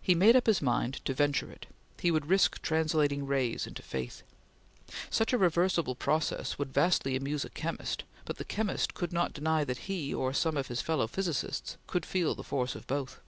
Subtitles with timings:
[0.00, 1.66] He made up his mind to venture it;
[1.98, 4.22] he would risk translating rays into faith.
[5.10, 9.64] Such a reversible process would vastly amuse a chemist, but the chemist could not deny
[9.64, 13.20] that he, or some of his fellow physicists, could feel the force of both.